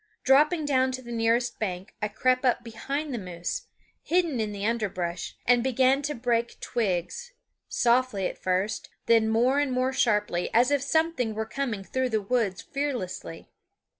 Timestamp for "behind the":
2.63-3.19